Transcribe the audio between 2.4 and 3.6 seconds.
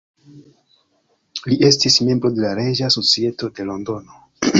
la Reĝa Societo